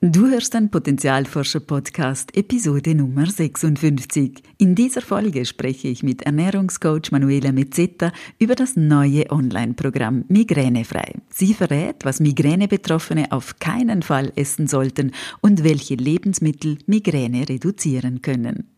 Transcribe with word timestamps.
Du 0.00 0.28
hörst 0.28 0.54
den 0.54 0.70
Potenzialforscher-Podcast, 0.70 2.36
Episode 2.36 2.94
Nummer 2.94 3.26
56. 3.26 4.44
In 4.58 4.76
dieser 4.76 5.02
Folge 5.02 5.44
spreche 5.44 5.88
ich 5.88 6.04
mit 6.04 6.22
Ernährungscoach 6.22 7.10
Manuela 7.10 7.50
Mezzetta 7.50 8.12
über 8.38 8.54
das 8.54 8.76
neue 8.76 9.28
Online-Programm 9.28 10.24
Migränefrei. 10.28 11.14
Sie 11.30 11.52
verrät, 11.52 12.04
was 12.04 12.20
Migräne-Betroffene 12.20 13.32
auf 13.32 13.58
keinen 13.58 14.02
Fall 14.02 14.32
essen 14.36 14.68
sollten 14.68 15.10
und 15.40 15.64
welche 15.64 15.96
Lebensmittel 15.96 16.78
Migräne 16.86 17.48
reduzieren 17.48 18.22
können. 18.22 18.77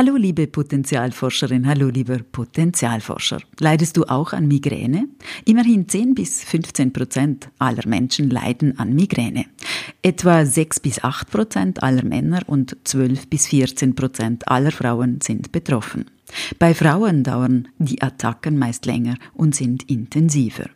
Hallo 0.00 0.16
liebe 0.16 0.46
Potenzialforscherin, 0.46 1.66
hallo 1.66 1.88
lieber 1.88 2.20
Potenzialforscher. 2.20 3.42
Leidest 3.58 3.98
du 3.98 4.04
auch 4.04 4.32
an 4.32 4.48
Migräne? 4.48 5.08
Immerhin 5.44 5.90
10 5.90 6.14
bis 6.14 6.42
15 6.42 6.94
Prozent 6.94 7.50
aller 7.58 7.86
Menschen 7.86 8.30
leiden 8.30 8.78
an 8.78 8.94
Migräne. 8.94 9.44
Etwa 10.00 10.46
6 10.46 10.80
bis 10.80 11.04
8 11.04 11.30
Prozent 11.30 11.82
aller 11.82 12.02
Männer 12.02 12.40
und 12.46 12.78
12 12.82 13.28
bis 13.28 13.48
14 13.48 13.94
Prozent 13.94 14.48
aller 14.48 14.70
Frauen 14.72 15.20
sind 15.20 15.52
betroffen. 15.52 16.06
Bei 16.58 16.72
Frauen 16.72 17.22
dauern 17.22 17.68
die 17.76 18.00
Attacken 18.00 18.58
meist 18.58 18.86
länger 18.86 19.16
und 19.34 19.54
sind 19.54 19.82
intensiver. 19.90 20.70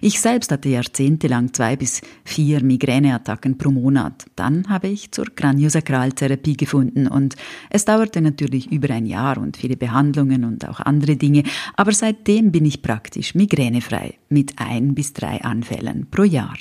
Ich 0.00 0.20
selbst 0.20 0.52
hatte 0.52 0.68
jahrzehntelang 0.68 1.52
zwei 1.52 1.76
bis 1.76 2.00
vier 2.24 2.62
Migräneattacken 2.62 3.58
pro 3.58 3.70
Monat. 3.70 4.26
Dann 4.36 4.68
habe 4.68 4.88
ich 4.88 5.12
zur 5.12 5.26
Kraniosakraltherapie 5.34 6.56
gefunden 6.56 7.06
und 7.06 7.36
es 7.70 7.84
dauerte 7.84 8.20
natürlich 8.20 8.70
über 8.70 8.92
ein 8.94 9.06
Jahr 9.06 9.38
und 9.38 9.56
viele 9.56 9.76
Behandlungen 9.76 10.44
und 10.44 10.68
auch 10.68 10.80
andere 10.80 11.16
Dinge, 11.16 11.42
aber 11.76 11.92
seitdem 11.92 12.52
bin 12.52 12.64
ich 12.64 12.82
praktisch 12.82 13.34
migränefrei 13.34 14.14
mit 14.28 14.54
ein 14.58 14.94
bis 14.94 15.12
drei 15.12 15.42
Anfällen 15.42 16.06
pro 16.10 16.24
Jahr. 16.24 16.56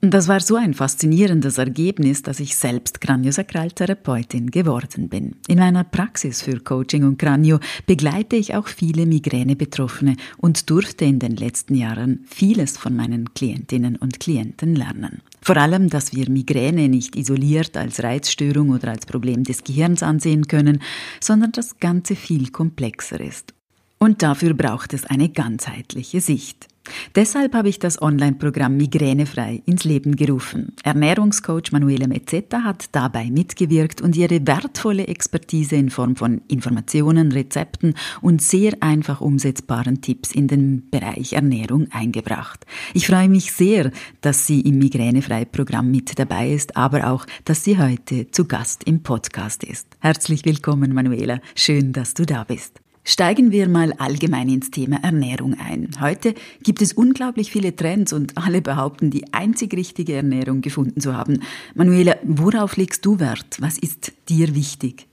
Das 0.00 0.28
war 0.28 0.38
so 0.38 0.54
ein 0.54 0.74
faszinierendes 0.74 1.58
Ergebnis, 1.58 2.22
dass 2.22 2.38
ich 2.38 2.54
selbst 2.54 3.00
Kraniosakraltherapeutin 3.00 4.52
geworden 4.52 5.08
bin. 5.08 5.34
In 5.48 5.58
meiner 5.58 5.82
Praxis 5.82 6.40
für 6.40 6.60
Coaching 6.60 7.02
und 7.02 7.18
Kranio 7.18 7.58
begleite 7.84 8.36
ich 8.36 8.54
auch 8.54 8.68
viele 8.68 9.06
Migräne-Betroffene 9.06 10.14
und 10.36 10.70
durfte 10.70 11.04
in 11.04 11.18
den 11.18 11.34
letzten 11.34 11.74
Jahren 11.74 12.24
vieles 12.28 12.78
von 12.78 12.94
meinen 12.94 13.34
Klientinnen 13.34 13.96
und 13.96 14.20
Klienten 14.20 14.76
lernen. 14.76 15.20
Vor 15.42 15.56
allem, 15.56 15.90
dass 15.90 16.14
wir 16.14 16.30
Migräne 16.30 16.88
nicht 16.88 17.16
isoliert 17.16 17.76
als 17.76 18.00
Reizstörung 18.00 18.70
oder 18.70 18.92
als 18.92 19.04
Problem 19.04 19.42
des 19.42 19.64
Gehirns 19.64 20.04
ansehen 20.04 20.46
können, 20.46 20.80
sondern 21.20 21.50
das 21.50 21.80
Ganze 21.80 22.14
viel 22.14 22.50
komplexer 22.50 23.20
ist. 23.20 23.52
Und 23.98 24.22
dafür 24.22 24.54
braucht 24.54 24.94
es 24.94 25.06
eine 25.06 25.28
ganzheitliche 25.28 26.20
Sicht. 26.20 26.67
Deshalb 27.14 27.54
habe 27.54 27.68
ich 27.68 27.78
das 27.78 28.00
Online-Programm 28.00 28.76
Migränefrei 28.76 29.62
ins 29.66 29.84
Leben 29.84 30.16
gerufen. 30.16 30.74
Ernährungscoach 30.84 31.72
Manuela 31.72 32.06
Mezzetta 32.06 32.64
hat 32.64 32.86
dabei 32.92 33.30
mitgewirkt 33.30 34.00
und 34.00 34.16
ihre 34.16 34.46
wertvolle 34.46 35.06
Expertise 35.06 35.76
in 35.76 35.90
Form 35.90 36.16
von 36.16 36.42
Informationen, 36.48 37.32
Rezepten 37.32 37.94
und 38.20 38.42
sehr 38.42 38.74
einfach 38.80 39.20
umsetzbaren 39.20 40.00
Tipps 40.00 40.32
in 40.32 40.48
den 40.48 40.88
Bereich 40.90 41.32
Ernährung 41.32 41.88
eingebracht. 41.90 42.66
Ich 42.94 43.06
freue 43.06 43.28
mich 43.28 43.52
sehr, 43.52 43.90
dass 44.20 44.46
sie 44.46 44.60
im 44.60 44.78
Migränefrei-Programm 44.78 45.90
mit 45.90 46.18
dabei 46.18 46.50
ist, 46.50 46.76
aber 46.76 47.10
auch, 47.10 47.26
dass 47.44 47.64
sie 47.64 47.78
heute 47.78 48.30
zu 48.30 48.46
Gast 48.46 48.84
im 48.84 49.02
Podcast 49.02 49.64
ist. 49.64 49.86
Herzlich 50.00 50.44
willkommen, 50.44 50.94
Manuela. 50.94 51.40
Schön, 51.54 51.92
dass 51.92 52.14
du 52.14 52.24
da 52.24 52.44
bist. 52.44 52.80
Steigen 53.10 53.52
wir 53.52 53.70
mal 53.70 53.94
allgemein 53.94 54.50
ins 54.50 54.70
Thema 54.70 55.02
Ernährung 55.02 55.56
ein. 55.58 55.88
Heute 55.98 56.34
gibt 56.62 56.82
es 56.82 56.92
unglaublich 56.92 57.50
viele 57.50 57.74
Trends 57.74 58.12
und 58.12 58.36
alle 58.36 58.60
behaupten, 58.60 59.10
die 59.10 59.32
einzig 59.32 59.72
richtige 59.72 60.14
Ernährung 60.14 60.60
gefunden 60.60 61.00
zu 61.00 61.16
haben. 61.16 61.42
Manuela, 61.74 62.16
worauf 62.22 62.76
legst 62.76 63.06
du 63.06 63.18
Wert? 63.18 63.62
Was 63.62 63.78
ist 63.78 64.12
dir 64.28 64.54
wichtig? 64.54 65.08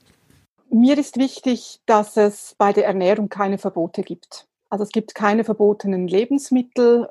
Mir 0.70 0.98
ist 0.98 1.16
wichtig, 1.16 1.80
dass 1.86 2.18
es 2.18 2.54
bei 2.58 2.74
der 2.74 2.86
Ernährung 2.86 3.30
keine 3.30 3.58
Verbote 3.58 4.02
gibt. 4.02 4.46
Also 4.70 4.84
es 4.84 4.90
gibt 4.90 5.16
keine 5.16 5.46
verbotenen 5.46 6.10
Lebensmittel. 6.10 7.08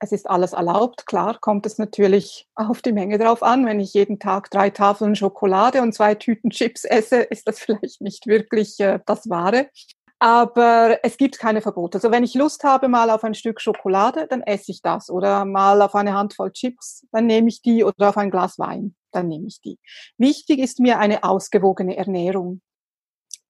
Es 0.00 0.12
ist 0.12 0.28
alles 0.28 0.52
erlaubt. 0.52 1.06
Klar 1.06 1.38
kommt 1.40 1.64
es 1.64 1.78
natürlich 1.78 2.46
auf 2.56 2.82
die 2.82 2.92
Menge 2.92 3.16
drauf 3.16 3.42
an. 3.42 3.64
Wenn 3.64 3.80
ich 3.80 3.94
jeden 3.94 4.18
Tag 4.18 4.50
drei 4.50 4.68
Tafeln 4.68 5.16
Schokolade 5.16 5.80
und 5.80 5.94
zwei 5.94 6.14
Tüten 6.14 6.50
Chips 6.50 6.84
esse, 6.84 7.22
ist 7.22 7.48
das 7.48 7.58
vielleicht 7.60 8.02
nicht 8.02 8.26
wirklich 8.26 8.78
äh, 8.80 9.00
das 9.06 9.30
Wahre. 9.30 9.70
Aber 10.18 10.98
es 11.02 11.18
gibt 11.18 11.38
keine 11.38 11.60
Verbote. 11.60 11.98
Also 11.98 12.10
wenn 12.10 12.24
ich 12.24 12.34
Lust 12.34 12.64
habe 12.64 12.88
mal 12.88 13.10
auf 13.10 13.22
ein 13.22 13.34
Stück 13.34 13.60
Schokolade, 13.60 14.26
dann 14.28 14.42
esse 14.42 14.72
ich 14.72 14.80
das. 14.80 15.10
Oder 15.10 15.44
mal 15.44 15.82
auf 15.82 15.94
eine 15.94 16.14
Handvoll 16.14 16.52
Chips, 16.52 17.06
dann 17.12 17.26
nehme 17.26 17.48
ich 17.48 17.60
die. 17.60 17.84
Oder 17.84 18.08
auf 18.08 18.16
ein 18.16 18.30
Glas 18.30 18.58
Wein, 18.58 18.94
dann 19.12 19.28
nehme 19.28 19.46
ich 19.46 19.60
die. 19.60 19.78
Wichtig 20.16 20.58
ist 20.58 20.80
mir 20.80 20.98
eine 20.98 21.22
ausgewogene 21.22 21.96
Ernährung. 21.96 22.62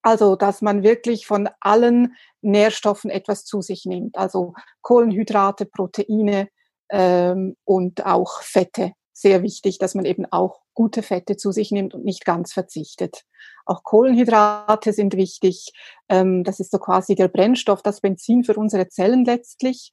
Also, 0.03 0.37
dass 0.37 0.61
man 0.63 0.83
wirklich 0.83 1.27
von 1.27 1.49
allen 1.61 2.15
Nährstoffen 2.41 3.11
etwas 3.11 3.45
zu 3.45 3.61
sich 3.61 3.85
nimmt. 3.87 4.17
Also 4.17 4.55
Kohlenhydrate, 4.83 5.67
Proteine 5.67 6.49
ähm, 6.91 7.57
und 7.65 8.07
auch 8.07 8.43
Fette 8.43 8.93
sehr 9.17 9.43
wichtig, 9.43 9.79
dass 9.79 9.95
man 9.95 10.05
eben 10.05 10.27
auch 10.31 10.61
gute 10.75 11.03
Fette 11.03 11.39
zu 11.39 11.51
sich 11.51 11.71
nimmt 11.71 11.95
und 11.95 12.05
nicht 12.05 12.27
ganz 12.27 12.53
verzichtet. 12.53 13.23
Auch 13.67 13.83
Kohlenhydrate 13.83 14.93
sind 14.93 15.17
wichtig. 15.17 15.73
Ähm, 16.09 16.45
das 16.45 16.61
ist 16.61 16.71
so 16.71 16.79
quasi 16.79 17.15
der 17.15 17.29
Brennstoff, 17.29 17.83
das 17.83 18.01
Benzin 18.01 18.45
für 18.45 18.55
unsere 18.55 18.89
Zellen 18.89 19.25
letztlich. 19.25 19.91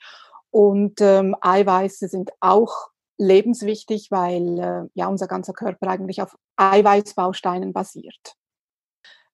Und 0.52 1.02
ähm, 1.02 1.36
Eiweiße 1.42 2.08
sind 2.08 2.32
auch 2.40 2.90
lebenswichtig, 3.18 4.12
weil 4.12 4.60
äh, 4.60 4.90
ja 4.94 5.08
unser 5.08 5.28
ganzer 5.28 5.54
Körper 5.54 5.88
eigentlich 5.88 6.22
auf 6.22 6.36
Eiweißbausteinen 6.58 7.74
basiert. 7.74 8.36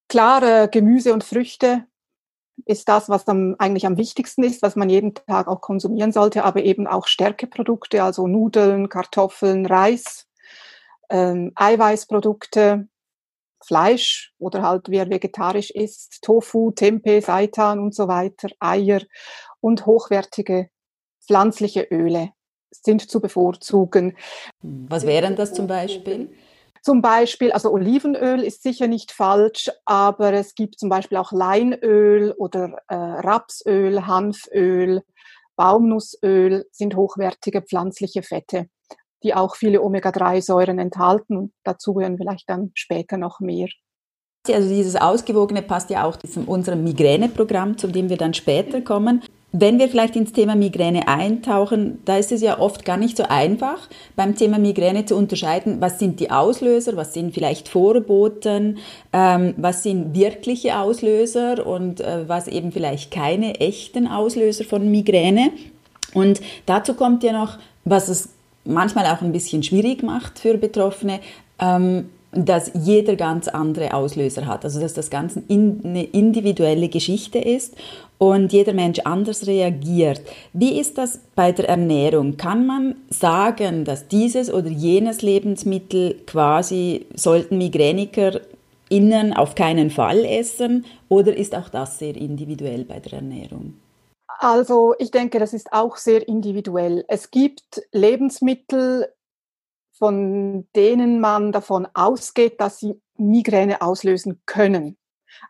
Klar, 0.07 0.43
äh, 0.43 0.67
Gemüse 0.69 1.13
und 1.13 1.23
Früchte 1.23 1.85
ist 2.65 2.89
das, 2.89 3.09
was 3.09 3.25
dann 3.25 3.55
eigentlich 3.59 3.85
am 3.85 3.97
wichtigsten 3.97 4.43
ist, 4.43 4.61
was 4.61 4.75
man 4.75 4.89
jeden 4.89 5.13
Tag 5.13 5.47
auch 5.47 5.61
konsumieren 5.61 6.11
sollte, 6.11 6.43
aber 6.43 6.63
eben 6.63 6.87
auch 6.87 7.07
Stärkeprodukte, 7.07 8.03
also 8.03 8.27
Nudeln, 8.27 8.89
Kartoffeln, 8.89 9.65
Reis, 9.65 10.27
ähm, 11.09 11.51
Eiweißprodukte, 11.55 12.87
Fleisch 13.65 14.33
oder 14.39 14.61
halt 14.61 14.89
wer 14.89 15.09
vegetarisch 15.09 15.71
isst, 15.71 16.21
Tofu, 16.21 16.71
Tempeh, 16.71 17.21
Seitan 17.21 17.79
und 17.79 17.93
so 17.93 18.07
weiter, 18.07 18.49
Eier 18.59 19.01
und 19.59 19.85
hochwertige 19.85 20.69
pflanzliche 21.25 21.87
Öle 21.91 22.31
sind 22.71 23.09
zu 23.09 23.19
bevorzugen. 23.19 24.17
Was 24.61 25.05
wären 25.05 25.35
das 25.35 25.53
zum 25.53 25.67
Beispiel? 25.67 26.29
Zum 26.81 27.01
Beispiel, 27.01 27.51
also 27.51 27.71
Olivenöl 27.71 28.41
ist 28.41 28.63
sicher 28.63 28.87
nicht 28.87 29.11
falsch, 29.11 29.69
aber 29.85 30.33
es 30.33 30.55
gibt 30.55 30.79
zum 30.79 30.89
Beispiel 30.89 31.17
auch 31.17 31.31
Leinöl 31.31 32.33
oder 32.37 32.77
äh, 32.87 32.95
Rapsöl, 32.95 34.07
Hanföl, 34.07 35.01
Baumnussöl 35.57 36.65
sind 36.71 36.95
hochwertige 36.95 37.61
pflanzliche 37.61 38.23
Fette, 38.23 38.69
die 39.23 39.33
auch 39.33 39.55
viele 39.55 39.81
Omega-3-Säuren 39.81 40.79
enthalten. 40.79 41.53
Dazu 41.63 41.93
gehören 41.93 42.17
vielleicht 42.17 42.49
dann 42.49 42.71
später 42.73 43.17
noch 43.17 43.39
mehr. 43.39 43.67
Also 44.47 44.69
dieses 44.69 44.95
Ausgewogene 44.95 45.61
passt 45.61 45.89
ja 45.89 46.05
auch 46.05 46.17
zu 46.17 46.41
unserem 46.41 46.83
Migräneprogramm, 46.83 47.77
zu 47.77 47.87
dem 47.87 48.09
wir 48.09 48.17
dann 48.17 48.33
später 48.33 48.81
kommen. 48.81 49.21
Wenn 49.51 49.79
wir 49.79 49.89
vielleicht 49.89 50.15
ins 50.15 50.31
Thema 50.31 50.55
Migräne 50.55 51.07
eintauchen, 51.07 52.03
da 52.05 52.17
ist 52.17 52.31
es 52.31 52.41
ja 52.41 52.59
oft 52.59 52.85
gar 52.85 52.97
nicht 52.97 53.17
so 53.17 53.23
einfach, 53.23 53.89
beim 54.15 54.35
Thema 54.35 54.59
Migräne 54.59 55.05
zu 55.05 55.15
unterscheiden, 55.15 55.81
was 55.81 55.97
sind 55.97 56.19
die 56.19 56.29
Auslöser, 56.29 56.95
was 56.95 57.15
sind 57.15 57.33
vielleicht 57.33 57.67
Vorboten, 57.67 58.77
ähm, 59.11 59.55
was 59.57 59.81
sind 59.81 60.13
wirkliche 60.13 60.77
Auslöser 60.77 61.65
und 61.65 61.99
äh, 61.99 62.29
was 62.29 62.47
eben 62.47 62.71
vielleicht 62.71 63.09
keine 63.09 63.59
echten 63.59 64.07
Auslöser 64.07 64.65
von 64.65 64.89
Migräne. 64.91 65.51
Und 66.13 66.41
dazu 66.67 66.93
kommt 66.93 67.23
ja 67.23 67.33
noch, 67.33 67.57
was 67.85 68.07
es 68.07 68.29
manchmal 68.65 69.05
auch 69.07 69.21
ein 69.21 69.31
bisschen 69.31 69.63
schwierig 69.63 70.03
macht 70.03 70.39
für 70.39 70.57
Betroffene, 70.57 71.19
ähm, 71.59 72.09
dass 72.31 72.71
jeder 72.75 73.15
ganz 73.15 73.47
andere 73.47 73.93
Auslöser 73.93 74.45
hat. 74.45 74.63
Also 74.63 74.79
dass 74.79 74.93
das 74.93 75.09
Ganze 75.09 75.41
in, 75.47 75.81
eine 75.83 76.03
individuelle 76.03 76.87
Geschichte 76.87 77.39
ist 77.39 77.75
und 78.19 78.53
jeder 78.53 78.73
Mensch 78.73 78.99
anders 78.99 79.47
reagiert. 79.47 80.21
Wie 80.53 80.79
ist 80.79 80.97
das 80.97 81.19
bei 81.35 81.51
der 81.51 81.69
Ernährung? 81.69 82.37
Kann 82.37 82.67
man 82.67 82.95
sagen, 83.09 83.83
dass 83.83 84.07
dieses 84.07 84.53
oder 84.53 84.69
jenes 84.69 85.21
Lebensmittel 85.21 86.15
quasi 86.27 87.07
sollten 87.15 87.57
Migräniker 87.57 88.41
innen 88.89 89.33
auf 89.33 89.55
keinen 89.55 89.89
Fall 89.89 90.25
essen 90.25 90.85
oder 91.07 91.35
ist 91.35 91.55
auch 91.55 91.69
das 91.69 91.97
sehr 91.99 92.15
individuell 92.15 92.85
bei 92.85 92.99
der 92.99 93.13
Ernährung? 93.13 93.73
Also 94.41 94.95
ich 94.99 95.11
denke, 95.11 95.37
das 95.37 95.53
ist 95.53 95.73
auch 95.73 95.97
sehr 95.97 96.25
individuell. 96.25 97.03
Es 97.09 97.29
gibt 97.29 97.81
Lebensmittel, 97.91 99.13
von 99.91 100.65
denen 100.77 101.19
man 101.19 101.51
davon 101.51 101.89
ausgeht, 101.93 102.61
dass 102.61 102.79
sie 102.79 103.01
Migräne 103.17 103.81
auslösen 103.81 104.41
können. 104.45 104.97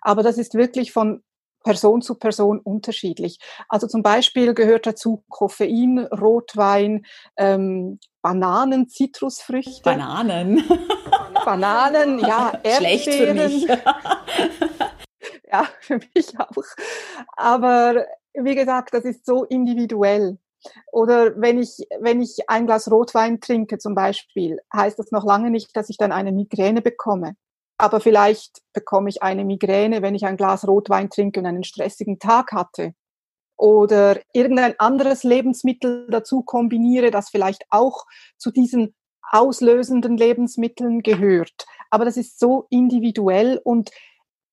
Aber 0.01 0.23
das 0.23 0.39
ist 0.39 0.55
wirklich 0.55 0.91
von 0.91 1.23
Person 1.63 2.01
zu 2.01 2.15
Person 2.15 2.59
unterschiedlich. 2.59 3.37
Also 3.67 3.85
zum 3.85 4.01
Beispiel 4.01 4.55
gehört 4.55 4.87
dazu 4.87 5.23
Koffein, 5.29 5.99
Rotwein, 5.99 7.05
ähm, 7.37 7.99
Bananen, 8.23 8.89
Zitrusfrüchte. 8.89 9.83
Bananen. 9.83 10.63
Bananen, 11.45 12.17
ja, 12.17 12.53
Erdbeeren. 12.63 12.73
Schlecht 12.77 13.13
für 13.13 13.33
mich. 13.35 13.67
ja, 15.51 15.67
für 15.79 15.99
mich 16.15 16.39
auch. 16.39 16.63
Aber 17.37 18.03
wie 18.33 18.55
gesagt, 18.55 18.93
das 18.93 19.05
ist 19.05 19.25
so 19.25 19.43
individuell. 19.43 20.37
Oder 20.91 21.39
wenn 21.39 21.57
ich, 21.59 21.87
wenn 21.99 22.21
ich 22.21 22.49
ein 22.49 22.65
Glas 22.65 22.91
Rotwein 22.91 23.39
trinke 23.39 23.77
zum 23.77 23.95
Beispiel, 23.95 24.59
heißt 24.73 24.99
das 24.99 25.11
noch 25.11 25.25
lange 25.25 25.51
nicht, 25.51 25.75
dass 25.75 25.89
ich 25.89 25.97
dann 25.97 26.11
eine 26.11 26.31
Migräne 26.31 26.81
bekomme. 26.81 27.35
Aber 27.77 28.01
vielleicht 28.01 28.61
bekomme 28.73 29.09
ich 29.09 29.23
eine 29.23 29.45
Migräne, 29.45 30.01
wenn 30.01 30.15
ich 30.15 30.25
ein 30.25 30.35
Glas 30.35 30.67
Rotwein 30.67 31.09
trinke 31.09 31.39
und 31.39 31.45
einen 31.45 31.63
stressigen 31.63 32.19
Tag 32.19 32.51
hatte. 32.51 32.93
Oder 33.55 34.19
irgendein 34.33 34.77
anderes 34.79 35.23
Lebensmittel 35.23 36.07
dazu 36.09 36.43
kombiniere, 36.43 37.11
das 37.11 37.29
vielleicht 37.29 37.65
auch 37.69 38.05
zu 38.37 38.51
diesen 38.51 38.95
auslösenden 39.31 40.17
Lebensmitteln 40.17 41.03
gehört. 41.03 41.65
Aber 41.89 42.05
das 42.05 42.17
ist 42.17 42.39
so 42.39 42.67
individuell 42.69 43.61
und 43.63 43.91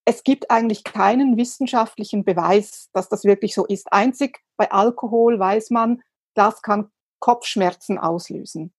es 0.08 0.22
gibt 0.22 0.50
eigentlich 0.50 0.84
keinen 0.84 1.36
wissenschaftlichen 1.36 2.24
Beweis, 2.24 2.88
dass 2.92 3.08
das 3.08 3.24
wirklich 3.24 3.54
so 3.54 3.66
ist. 3.66 3.92
Einzig 3.92 4.38
bei 4.56 4.70
Alkohol 4.70 5.38
weiß 5.38 5.70
man, 5.70 6.00
das 6.34 6.62
kann 6.62 6.90
Kopfschmerzen 7.18 7.98
auslösen. 7.98 8.72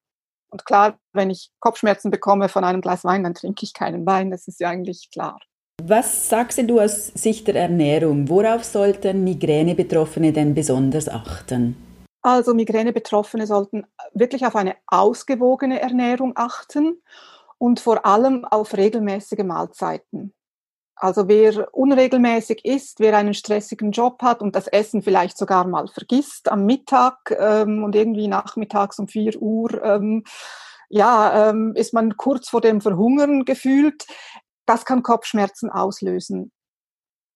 Und 0.50 0.65
klar, 0.65 0.97
wenn 1.12 1.29
ich 1.29 1.51
Kopfschmerzen 1.59 2.12
bekomme 2.12 2.47
von 2.47 2.63
einem 2.63 2.79
Glas 2.79 3.03
Wein, 3.03 3.25
dann 3.25 3.33
trinke 3.33 3.65
ich 3.65 3.74
keinen 3.74 4.06
Wein, 4.06 4.31
das 4.31 4.47
ist 4.47 4.62
ja 4.62 4.69
eigentlich 4.69 5.09
klar. 5.12 5.38
Was 5.83 6.29
sagst 6.29 6.59
du 6.65 6.79
aus 6.79 7.07
Sicht 7.07 7.47
der 7.47 7.56
Ernährung? 7.56 8.29
Worauf 8.29 8.63
sollten 8.63 9.25
Migräne-Betroffene 9.25 10.31
denn 10.31 10.56
besonders 10.56 11.09
achten? 11.09 11.75
Also 12.21 12.53
Migräne-Betroffene 12.53 13.45
sollten 13.45 13.85
wirklich 14.13 14.45
auf 14.45 14.56
eine 14.56 14.75
ausgewogene 14.88 15.81
Ernährung 15.81 16.33
achten 16.35 17.01
und 17.57 17.81
vor 17.81 18.06
allem 18.06 18.45
auf 18.45 18.75
regelmäßige 18.75 19.44
Mahlzeiten. 19.44 20.33
Also 21.00 21.28
wer 21.28 21.74
unregelmäßig 21.76 22.66
isst, 22.66 23.00
wer 23.00 23.16
einen 23.16 23.36
stressigen 23.36 23.92
Job 23.92 24.22
hat 24.24 24.42
und 24.42 24.56
das 24.56 24.68
Essen 24.68 25.04
vielleicht 25.04 25.38
sogar 25.38 25.68
mal 25.68 25.88
vergisst 25.88 26.50
am 26.50 26.66
Mittag 26.66 27.36
ähm, 27.38 27.84
und 27.84 27.96
irgendwie 27.96 28.28
nachmittags 28.28 28.98
um 28.98 29.08
4 29.08 29.40
Uhr, 29.40 29.84
ähm, 29.84 30.24
ja, 30.90 31.50
ähm, 31.50 31.74
ist 31.76 31.94
man 31.94 32.18
kurz 32.18 32.50
vor 32.50 32.62
dem 32.62 32.82
Verhungern 32.82 33.46
gefühlt. 33.46 34.08
Das 34.66 34.86
kann 34.86 35.04
Kopfschmerzen 35.04 35.70
auslösen. 35.70 36.52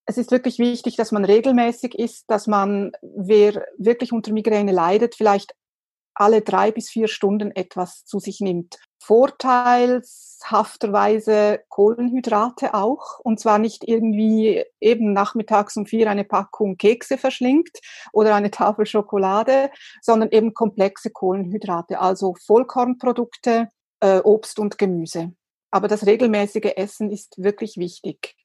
Es 0.06 0.18
ist 0.18 0.31
wirklich 0.31 0.58
wichtig, 0.58 0.96
dass 0.96 1.12
man 1.12 1.24
regelmäßig 1.24 1.94
isst, 2.00 2.25
dass 2.30 2.48
man, 2.48 2.92
wer 3.02 3.66
wirklich 3.78 4.12
unter 4.12 4.34
Migräne 4.34 4.72
leidet, 4.72 5.13
vielleicht 5.13 5.54
alle 6.16 6.42
drei 6.42 6.72
bis 6.72 6.90
vier 6.90 7.08
Stunden 7.08 7.52
etwas 7.52 8.06
zu 8.06 8.19
sich 8.19 8.40
nimmt. 8.40 8.78
Vorteilshafterweise 9.03 11.63
Kohlenhydrate 11.69 12.75
auch. 12.75 13.18
Und 13.19 13.39
zwar 13.39 13.57
nicht 13.57 13.88
irgendwie 13.88 14.63
eben 14.80 15.12
nachmittags 15.12 15.75
um 15.75 15.88
vier 15.88 16.07
eine 16.09 16.24
Packung 16.24 16.77
Kekse 16.77 17.18
verschlingt 17.18 17.80
oder 18.13 18.36
eine 18.36 18.51
Tafel 18.51 18.86
Schokolade, 18.86 19.71
sondern 20.01 20.30
eben 20.30 20.53
komplexe 20.53 21.09
Kohlenhydrate, 21.09 22.00
also 22.00 22.36
Vollkornprodukte, 22.45 23.69
äh, 24.01 24.19
Obst 24.19 24.59
und 24.59 24.77
Gemüse. 24.77 25.33
Aber 25.71 25.88
das 25.88 26.06
regelmäßige 26.06 26.74
Essen 26.75 27.09
ist 27.09 27.42
wirklich 27.42 27.77
wichtig. 27.77 28.36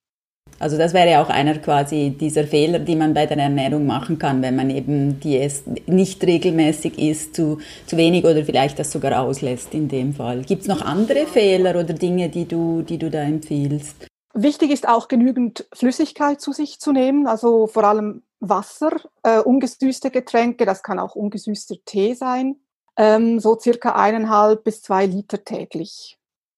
Also 0.58 0.78
das 0.78 0.94
wäre 0.94 1.20
auch 1.20 1.28
einer 1.28 1.58
quasi 1.58 2.16
dieser 2.18 2.44
Fehler, 2.44 2.78
die 2.78 2.96
man 2.96 3.12
bei 3.12 3.26
der 3.26 3.36
Ernährung 3.36 3.86
machen 3.86 4.18
kann, 4.18 4.40
wenn 4.40 4.56
man 4.56 4.70
eben 4.70 5.20
die 5.20 5.38
es 5.38 5.64
nicht 5.86 6.24
regelmäßig 6.24 6.98
isst, 6.98 7.36
zu, 7.36 7.58
zu 7.86 7.96
wenig 7.96 8.24
oder 8.24 8.42
vielleicht 8.44 8.78
das 8.78 8.90
sogar 8.90 9.20
auslässt 9.20 9.74
in 9.74 9.88
dem 9.88 10.14
Fall. 10.14 10.42
Gibt 10.42 10.62
es 10.62 10.68
noch 10.68 10.80
andere 10.80 11.26
Fehler 11.26 11.78
oder 11.78 11.92
Dinge, 11.92 12.30
die 12.30 12.46
du, 12.46 12.82
die 12.82 12.96
du 12.98 13.10
da 13.10 13.22
empfiehlst? 13.22 14.06
Wichtig 14.32 14.70
ist 14.70 14.88
auch 14.88 15.08
genügend 15.08 15.66
Flüssigkeit 15.72 16.40
zu 16.40 16.52
sich 16.52 16.78
zu 16.78 16.92
nehmen, 16.92 17.26
also 17.26 17.66
vor 17.66 17.84
allem 17.84 18.22
Wasser, 18.40 18.92
äh, 19.22 19.40
ungesüßte 19.40 20.10
Getränke, 20.10 20.66
das 20.66 20.82
kann 20.82 20.98
auch 20.98 21.14
ungesüßter 21.16 21.76
Tee 21.84 22.14
sein, 22.14 22.56
ähm, 22.96 23.40
so 23.40 23.58
circa 23.58 23.94
eineinhalb 23.94 24.64
bis 24.64 24.82
zwei 24.82 25.06
Liter 25.06 25.42
täglich 25.42 26.15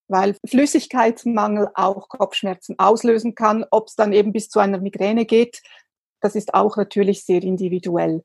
weil 0.09 0.37
Flüssigkeitsmangel 0.47 1.71
auch 1.75 2.09
Kopfschmerzen 2.09 2.79
auslösen 2.79 3.35
kann. 3.35 3.65
Ob 3.71 3.89
es 3.89 3.95
dann 3.95 4.13
eben 4.13 4.33
bis 4.33 4.49
zu 4.49 4.59
einer 4.59 4.79
Migräne 4.79 5.25
geht, 5.27 5.63
das 6.21 6.35
ist 6.35 6.55
auch 6.55 6.77
natürlich 6.77 7.25
sehr 7.25 7.43
individuell. 7.43 8.25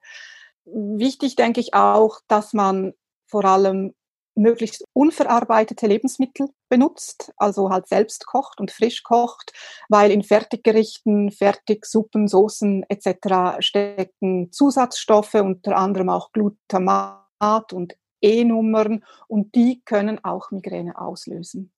Wichtig 0.66 1.36
denke 1.36 1.60
ich 1.60 1.74
auch, 1.74 2.20
dass 2.28 2.54
man 2.54 2.94
vor 3.28 3.46
allem 3.46 3.94
möglichst 4.36 4.84
unverarbeitete 4.94 5.86
Lebensmittel 5.86 6.50
benutzt, 6.70 7.32
also 7.38 7.70
halt 7.70 7.88
selbst 7.88 8.26
kocht 8.26 8.60
und 8.60 8.72
frisch 8.72 9.04
kocht, 9.04 9.54
weil 9.90 10.12
in 10.12 10.24
Fertiggerichten, 10.24 11.32
Fertigsuppen, 11.32 12.28
Soßen 12.28 12.84
etc. 12.90 13.58
stecken 13.60 14.52
Zusatzstoffe, 14.52 15.36
unter 15.36 15.78
anderem 15.78 16.10
auch 16.10 16.32
Glutamat 16.32 17.74
und 17.74 17.96
E-Nummern 18.24 19.04
und 19.28 19.54
die 19.56 19.82
können 19.86 20.24
auch 20.24 20.52
Migräne 20.52 21.00
auslösen. 21.00 21.72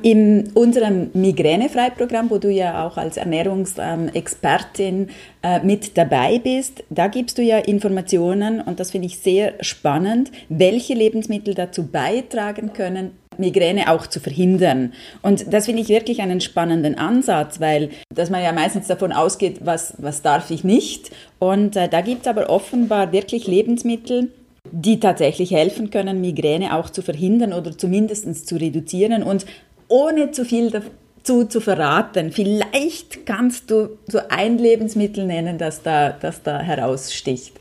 In 0.00 0.50
unserem 0.54 1.10
Migränefreiprogramm, 1.12 2.30
wo 2.30 2.38
du 2.38 2.50
ja 2.50 2.86
auch 2.86 2.96
als 2.96 3.18
Ernährungsexpertin 3.18 5.10
äh, 5.42 5.60
mit 5.62 5.96
dabei 5.96 6.38
bist, 6.38 6.82
da 6.90 7.06
gibst 7.06 7.38
du 7.38 7.42
ja 7.42 7.58
Informationen 7.58 8.60
und 8.60 8.80
das 8.80 8.90
finde 8.90 9.06
ich 9.06 9.18
sehr 9.18 9.62
spannend, 9.62 10.32
welche 10.48 10.94
Lebensmittel 10.94 11.54
dazu 11.54 11.86
beitragen 11.86 12.72
können, 12.72 13.12
Migräne 13.38 13.92
auch 13.92 14.06
zu 14.06 14.18
verhindern. 14.18 14.92
Und 15.22 15.52
das 15.52 15.66
finde 15.66 15.82
ich 15.82 15.88
wirklich 15.88 16.20
einen 16.20 16.40
spannenden 16.40 16.96
Ansatz, 16.98 17.60
weil 17.60 17.90
dass 18.12 18.30
man 18.30 18.42
ja 18.42 18.52
meistens 18.52 18.88
davon 18.88 19.12
ausgeht, 19.12 19.58
was, 19.60 19.94
was 19.98 20.22
darf 20.22 20.50
ich 20.50 20.64
nicht. 20.64 21.10
Und 21.38 21.76
äh, 21.76 21.88
da 21.88 22.00
gibt 22.00 22.22
es 22.22 22.28
aber 22.28 22.50
offenbar 22.50 23.12
wirklich 23.12 23.46
Lebensmittel, 23.46 24.32
die 24.72 24.98
tatsächlich 24.98 25.50
helfen 25.50 25.90
können, 25.90 26.20
Migräne 26.20 26.76
auch 26.76 26.90
zu 26.90 27.02
verhindern 27.02 27.52
oder 27.52 27.76
zumindest 27.76 28.46
zu 28.46 28.56
reduzieren. 28.56 29.22
Und 29.22 29.46
ohne 29.88 30.30
zu 30.30 30.44
viel 30.44 30.70
dazu 30.70 31.44
zu 31.44 31.60
verraten, 31.60 32.32
vielleicht 32.32 33.26
kannst 33.26 33.70
du 33.70 33.98
so 34.08 34.20
ein 34.28 34.58
Lebensmittel 34.58 35.26
nennen, 35.26 35.58
das 35.58 35.82
da, 35.82 36.10
das 36.10 36.42
da 36.42 36.58
heraussticht. 36.58 37.54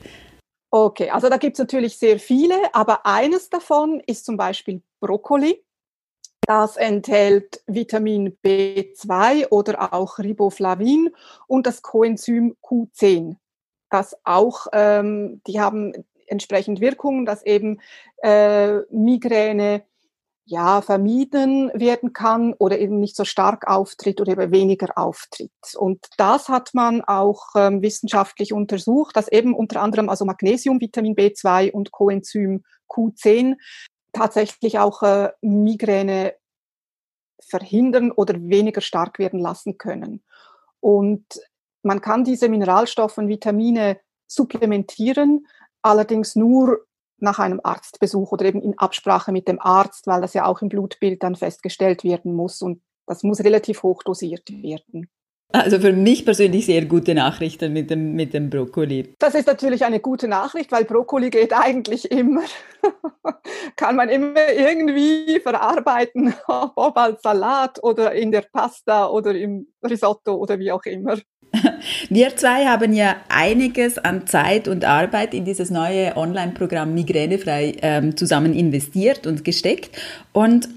Okay, 0.74 1.10
also 1.10 1.28
da 1.28 1.36
gibt 1.36 1.56
es 1.56 1.60
natürlich 1.60 1.98
sehr 1.98 2.18
viele, 2.18 2.56
aber 2.74 3.06
eines 3.06 3.50
davon 3.50 4.02
ist 4.08 4.26
zum 4.26 4.38
Beispiel 4.38 4.82
Brokkoli. 5.02 5.62
Das 6.48 6.78
enthält 6.78 7.62
Vitamin 7.68 8.38
B2 8.44 9.50
oder 9.50 9.94
auch 9.94 10.18
Riboflavin 10.18 11.10
und 11.48 11.68
das 11.68 11.82
Coenzym 11.82 12.56
Q10. 12.64 13.36
Das 13.90 14.16
auch, 14.24 14.68
ähm, 14.72 15.42
die 15.46 15.60
haben 15.60 15.94
entsprechend 16.32 16.82
Wirkungen, 16.82 17.26
dass 17.26 17.46
eben 17.46 17.80
äh, 18.24 18.80
Migräne 18.90 19.84
ja, 20.46 20.82
vermieden 20.82 21.72
werden 21.74 22.14
kann 22.14 22.54
oder 22.54 22.80
eben 22.80 23.00
nicht 23.00 23.16
so 23.16 23.24
stark 23.24 23.68
auftritt 23.68 24.20
oder 24.20 24.34
eben 24.34 24.52
weniger 24.52 24.98
auftritt. 24.98 25.52
Und 25.78 26.06
das 26.18 26.50
hat 26.50 26.72
man 26.74 27.02
auch 27.02 27.50
ähm, 27.56 27.82
wissenschaftlich 27.82 28.52
untersucht, 28.52 29.16
dass 29.16 29.32
eben 29.32 29.54
unter 29.54 29.82
anderem 29.82 30.10
also 30.10 30.26
Magnesium, 30.26 30.82
Vitamin 30.82 31.16
B2 31.16 31.72
und 31.72 31.92
Coenzym 31.92 32.64
Q10 32.90 33.56
tatsächlich 34.12 34.80
auch 34.80 35.04
äh, 35.04 35.30
Migräne 35.42 36.36
verhindern 37.42 38.12
oder 38.12 38.36
weniger 38.36 38.82
stark 38.82 39.20
werden 39.20 39.40
lassen 39.40 39.78
können. 39.78 40.24
Und 40.80 41.26
man 41.84 42.02
kann 42.02 42.24
diese 42.24 42.50
Mineralstoffe 42.50 43.18
und 43.18 43.28
Vitamine 43.28 44.00
supplementieren, 44.28 45.48
allerdings 45.82 46.36
nur 46.36 46.86
nach 47.18 47.40
einem 47.40 47.62
Arztbesuch 47.64 48.32
oder 48.32 48.46
eben 48.46 48.62
in 48.62 48.78
Absprache 48.78 49.32
mit 49.32 49.48
dem 49.48 49.60
Arzt, 49.60 50.08
weil 50.08 50.22
das 50.22 50.34
ja 50.34 50.46
auch 50.46 50.62
im 50.62 50.70
Blutbild 50.70 51.22
dann 51.24 51.36
festgestellt 51.36 52.04
werden 52.04 52.34
muss 52.34 52.62
und 52.62 52.82
das 53.06 53.24
muss 53.24 53.44
relativ 53.44 53.84
hoch 53.84 54.04
dosiert 54.04 54.50
werden. 54.50 55.10
Also 55.54 55.80
für 55.80 55.92
mich 55.92 56.24
persönlich 56.24 56.66
sehr 56.66 56.86
gute 56.86 57.14
Nachrichten 57.14 57.74
mit 57.74 57.90
dem, 57.90 58.14
mit 58.14 58.34
dem 58.34 58.50
Brokkoli. 58.50 59.14
Das 59.20 59.36
ist 59.36 59.48
natürlich 59.48 59.84
eine 59.84 60.00
gute 60.00 60.30
Nachricht, 60.30 60.72
weil 60.72 60.86
Brokkoli 60.86 61.30
geht 61.30 61.52
eigentlich 61.54 62.10
immer. 62.10 62.44
Kann 63.76 63.98
man 63.98 64.08
immer 64.08 64.50
irgendwie 64.54 65.42
verarbeiten, 65.42 66.34
ob 66.48 66.98
als 66.98 67.22
Salat 67.22 67.84
oder 67.84 68.14
in 68.14 68.32
der 68.32 68.46
Pasta 68.52 69.08
oder 69.08 69.36
im 69.36 69.68
Risotto 69.84 70.36
oder 70.36 70.58
wie 70.58 70.72
auch 70.72 70.84
immer. 70.86 71.18
Wir 72.10 72.36
zwei 72.36 72.66
haben 72.66 72.94
ja 72.94 73.16
einiges 73.30 73.98
an 73.98 74.28
Zeit 74.28 74.68
und 74.68 74.86
Arbeit 74.86 75.34
in 75.34 75.46
dieses 75.46 75.70
neue 75.70 76.16
Online-Programm 76.16 76.94
Migränefrei 76.94 77.76
ähm, 77.82 78.16
zusammen 78.18 78.54
investiert 78.54 79.28
und 79.28 79.44
gesteckt. 79.44 79.98
Und 80.34 80.70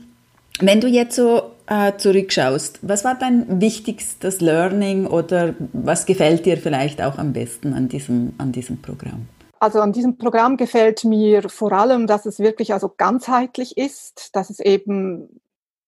wenn 0.60 0.80
du 0.80 0.86
jetzt 0.86 1.16
so 1.16 1.54
äh, 1.66 1.92
zurückschaust, 1.96 2.80
was 2.82 3.04
war 3.04 3.16
dein 3.16 3.60
wichtigstes 3.60 4.40
Learning 4.40 5.06
oder 5.06 5.54
was 5.72 6.06
gefällt 6.06 6.46
dir 6.46 6.56
vielleicht 6.56 7.02
auch 7.02 7.18
am 7.18 7.32
besten 7.32 7.72
an 7.72 7.88
diesem, 7.88 8.34
an 8.38 8.52
diesem 8.52 8.80
Programm? 8.80 9.28
Also 9.60 9.80
an 9.80 9.92
diesem 9.92 10.18
Programm 10.18 10.56
gefällt 10.56 11.04
mir 11.04 11.48
vor 11.48 11.72
allem, 11.72 12.06
dass 12.06 12.26
es 12.26 12.38
wirklich 12.38 12.72
also 12.72 12.92
ganzheitlich 12.94 13.78
ist, 13.78 14.36
dass 14.36 14.50
es 14.50 14.60
eben 14.60 15.40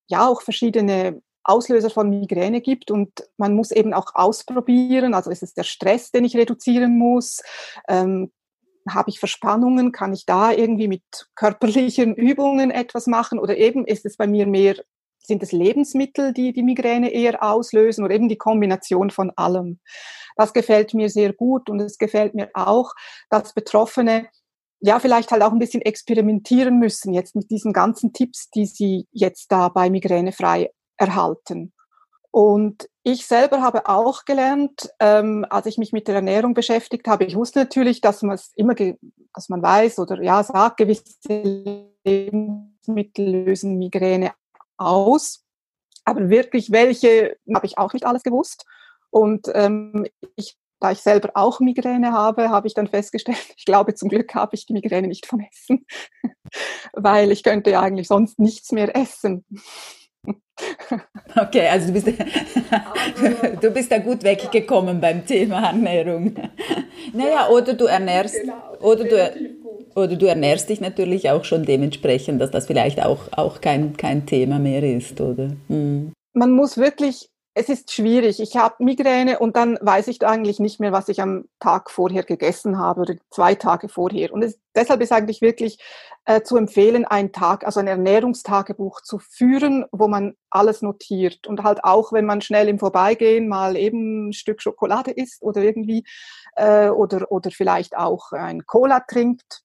ja 0.07 0.27
auch 0.27 0.41
verschiedene 0.41 1.21
Auslöser 1.49 1.91
von 1.91 2.11
Migräne 2.11 2.61
gibt 2.61 2.91
und 2.91 3.11
man 3.37 3.55
muss 3.55 3.71
eben 3.71 3.95
auch 3.95 4.15
ausprobieren. 4.15 5.15
Also 5.15 5.31
ist 5.31 5.43
es 5.43 5.55
der 5.55 5.65
Stress, 5.65 6.11
den 6.11 6.25
ich 6.25 6.37
reduzieren 6.37 6.99
muss? 6.99 7.43
Ähm, 7.89 8.33
habe 8.89 9.11
ich 9.11 9.19
Verspannungen? 9.19 9.93
Kann 9.93 10.13
ich 10.13 10.27
da 10.27 10.53
irgendwie 10.53 10.89
mit 10.89 11.03
körperlichen 11.35 12.15
Übungen 12.15 12.71
etwas 12.71 13.07
machen? 13.07 13.39
Oder 13.39 13.57
eben 13.57 13.85
ist 13.85 14.07
es 14.07 14.17
bei 14.17 14.27
mir 14.27 14.47
mehr, 14.47 14.77
sind 15.19 15.43
es 15.43 15.53
Lebensmittel, 15.53 16.33
die 16.33 16.53
die 16.53 16.63
Migräne 16.63 17.11
eher 17.11 17.43
auslösen 17.43 18.05
oder 18.05 18.15
eben 18.15 18.29
die 18.29 18.39
Kombination 18.39 19.11
von 19.11 19.31
allem? 19.37 19.81
Das 20.37 20.53
gefällt 20.53 20.95
mir 20.95 21.09
sehr 21.09 21.33
gut 21.33 21.69
und 21.69 21.81
es 21.81 21.99
gefällt 21.99 22.35
mir 22.35 22.51
auch, 22.55 22.93
dass 23.31 23.55
Betroffene 23.55 24.29
ja, 24.81 25.01
vielleicht 25.01 25.33
halt 25.33 25.43
auch 25.43 25.53
ein 25.53 25.59
bisschen 25.59 25.81
experimentieren 25.81 26.79
müssen 26.79 27.15
jetzt 27.15 27.35
mit 27.35 27.51
diesen 27.51 27.73
ganzen 27.73 28.13
Tipps, 28.13 28.51
die 28.51 28.67
sie 28.67 29.09
jetzt 29.11 29.51
da 29.51 29.69
bei 29.69 29.89
Migräne 29.89 30.33
frei 30.33 30.71
erhalten. 30.97 31.73
Und 32.31 32.89
ich 33.03 33.27
selber 33.27 33.63
habe 33.63 33.89
auch 33.89 34.27
gelernt, 34.27 34.91
ähm, 35.01 35.47
als 35.49 35.65
ich 35.65 35.79
mich 35.79 35.93
mit 35.93 36.07
der 36.07 36.17
Ernährung 36.17 36.53
beschäftigt 36.53 37.09
habe, 37.09 37.25
ich 37.25 37.35
wusste 37.35 37.61
natürlich, 37.61 38.03
dass 38.03 38.21
man 38.21 38.35
es 38.35 38.53
immer, 38.57 38.75
dass 38.75 39.49
man 39.49 39.63
weiß 39.63 40.01
oder 40.01 40.21
ja 40.23 40.43
sagt, 40.43 40.77
gewisse 40.77 41.87
Lebensmittel 42.05 43.45
lösen 43.47 43.79
Migräne 43.79 44.33
aus. 44.77 45.45
Aber 46.05 46.29
wirklich 46.29 46.73
welche 46.73 47.37
habe 47.55 47.65
ich 47.65 47.79
auch 47.79 47.95
nicht 47.95 48.05
alles 48.05 48.23
gewusst. 48.23 48.67
Und 49.09 49.49
ähm, 49.55 50.07
ich, 50.37 50.59
da 50.79 50.91
ich 50.91 50.99
selber 50.99 51.31
auch 51.35 51.61
Migräne 51.61 52.13
habe, 52.13 52.51
habe 52.51 52.67
ich 52.67 52.75
dann 52.75 52.87
festgestellt, 52.87 53.39
ich 53.57 53.65
glaube, 53.65 53.95
zum 53.95 54.11
Glück 54.11 54.35
habe 54.35 54.55
ich 54.55 54.67
die 54.67 54.75
Migräne 54.75 55.09
nicht 55.09 55.25
vom 55.25 55.41
Essen, 55.41 55.87
weil 56.93 57.33
ich 57.33 57.43
könnte 57.43 57.71
ja 57.71 57.81
eigentlich 57.81 58.09
sonst 58.09 58.39
nichts 58.39 58.73
mehr 58.73 58.95
essen. 58.95 59.47
Okay, 61.39 61.69
also 61.69 61.89
du 61.89 61.93
bist, 61.93 62.07
du 63.61 63.71
bist 63.71 63.93
da 63.93 63.99
gut 63.99 64.23
weggekommen 64.23 65.01
beim 65.01 65.27
Thema 65.27 65.67
Ernährung. 65.67 66.35
Naja, 67.13 67.49
oder 67.51 67.75
du 67.75 67.85
ernährst, 67.85 68.41
genau, 68.41 68.77
oder 68.81 69.05
du, 69.05 69.33
oder 69.95 70.17
du 70.17 70.27
ernährst 70.27 70.69
dich 70.69 70.81
natürlich 70.81 71.31
auch 71.31 71.45
schon 71.45 71.65
dementsprechend, 71.65 72.41
dass 72.41 72.51
das 72.51 72.67
vielleicht 72.67 73.01
auch, 73.05 73.21
auch 73.31 73.61
kein, 73.61 73.97
kein 73.97 74.27
Thema 74.27 74.59
mehr 74.59 74.83
ist, 74.83 75.21
oder? 75.21 75.51
Hm. 75.69 76.13
Man 76.33 76.51
muss 76.51 76.77
wirklich 76.77 77.29
es 77.59 77.71
ist 77.71 77.91
schwierig. 77.91 78.39
Ich 78.39 78.55
habe 78.59 78.85
Migräne 78.85 79.39
und 79.39 79.57
dann 79.57 79.79
weiß 79.81 80.09
ich 80.09 80.27
eigentlich 80.27 80.61
nicht 80.61 80.79
mehr, 80.79 80.93
was 80.93 81.09
ich 81.09 81.23
am 81.23 81.49
Tag 81.59 81.91
vorher 81.91 82.23
gegessen 82.23 82.79
habe 82.79 83.01
oder 83.01 83.15
zwei 83.31 83.55
Tage 83.55 83.89
vorher. 83.89 84.31
Und 84.35 84.43
es, 84.43 84.61
deshalb 84.75 85.01
ist 85.01 85.11
eigentlich 85.11 85.41
wirklich 85.41 85.79
äh, 86.27 86.43
zu 86.43 86.59
empfehlen, 86.59 87.07
einen 87.07 87.33
Tag, 87.33 87.65
also 87.65 87.81
ein 87.81 87.87
Ernährungstagebuch 87.87 89.01
zu 89.01 89.19
führen, 89.19 89.87
wo 89.91 90.07
man 90.07 90.35
alles 90.51 90.83
notiert 90.83 91.47
und 91.47 91.63
halt 91.63 91.83
auch, 91.83 92.13
wenn 92.13 92.27
man 92.27 92.43
schnell 92.43 92.69
im 92.69 92.79
Vorbeigehen 92.79 93.49
mal 93.49 93.75
eben 93.79 94.29
ein 94.29 94.33
Stück 94.35 94.61
Schokolade 94.61 95.13
isst 95.13 95.43
oder 95.43 95.63
irgendwie 95.63 96.05
äh, 96.57 96.91
oder 96.91 97.33
oder 97.33 97.51
vielleicht 97.51 97.97
auch 97.97 98.33
ein 98.33 98.67
Cola 98.67 99.01
trinkt, 99.01 99.63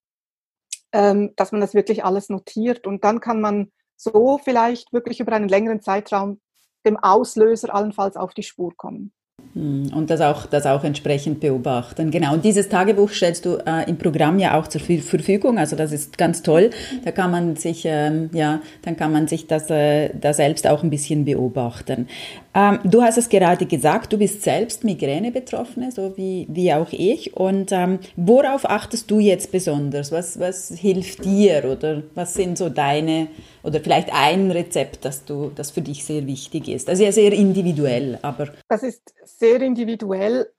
ähm, 0.92 1.34
dass 1.36 1.52
man 1.52 1.60
das 1.60 1.74
wirklich 1.74 2.06
alles 2.06 2.30
notiert 2.30 2.86
und 2.86 3.04
dann 3.04 3.20
kann 3.20 3.42
man 3.42 3.70
so 3.96 4.40
vielleicht 4.42 4.94
wirklich 4.94 5.20
über 5.20 5.32
einen 5.32 5.50
längeren 5.50 5.82
Zeitraum 5.82 6.40
dem 6.84 6.96
Auslöser 6.96 7.74
allenfalls 7.74 8.16
auf 8.16 8.34
die 8.34 8.42
Spur 8.42 8.76
kommen. 8.76 9.12
Hm, 9.54 9.90
und 9.94 10.08
das 10.08 10.20
auch, 10.20 10.46
das 10.46 10.66
auch 10.66 10.82
entsprechend 10.82 11.40
beobachten. 11.40 12.10
Genau. 12.10 12.32
Und 12.32 12.44
dieses 12.44 12.68
Tagebuch 12.68 13.10
stellst 13.10 13.44
du 13.44 13.56
äh, 13.66 13.88
im 13.88 13.98
Programm 13.98 14.38
ja 14.38 14.58
auch 14.58 14.66
zur 14.66 14.80
Verfügung. 14.80 15.58
Also 15.58 15.76
das 15.76 15.92
ist 15.92 16.16
ganz 16.16 16.42
toll. 16.42 16.70
Da 17.04 17.10
kann 17.10 17.30
man 17.30 17.56
sich, 17.56 17.82
ähm, 17.84 18.30
ja, 18.32 18.60
dann 18.82 18.96
kann 18.96 19.12
man 19.12 19.28
sich 19.28 19.46
das 19.46 19.68
äh, 19.68 20.10
da 20.18 20.32
selbst 20.32 20.66
auch 20.66 20.82
ein 20.82 20.90
bisschen 20.90 21.24
beobachten. 21.24 22.08
Ähm, 22.54 22.80
du 22.84 23.02
hast 23.02 23.16
es 23.16 23.28
gerade 23.28 23.64
gesagt, 23.64 24.12
du 24.12 24.18
bist 24.18 24.42
selbst 24.42 24.84
Migräne-Betroffene, 24.84 25.90
so 25.90 26.16
wie, 26.16 26.46
wie 26.50 26.72
auch 26.74 26.92
ich. 26.92 27.34
Und 27.34 27.72
ähm, 27.72 27.98
worauf 28.16 28.68
achtest 28.68 29.10
du 29.10 29.20
jetzt 29.20 29.52
besonders? 29.52 30.12
Was, 30.12 30.38
was 30.38 30.68
hilft 30.68 31.24
dir 31.24 31.64
oder 31.64 32.02
was 32.14 32.34
sind 32.34 32.58
so 32.58 32.68
deine 32.68 33.28
oder 33.62 33.80
vielleicht 33.80 34.12
ein 34.12 34.50
Rezept, 34.50 35.04
das 35.04 35.24
du, 35.24 35.50
das 35.54 35.70
für 35.70 35.82
dich 35.82 36.04
sehr 36.04 36.26
wichtig 36.26 36.68
ist? 36.68 36.90
Also 36.90 37.04
ja 37.04 37.12
sehr 37.12 37.32
individuell, 37.32 38.18
aber. 38.20 38.48
Das 38.68 38.82
ist 38.82 39.14
sehr 39.24 39.60
individuell. 39.62 40.52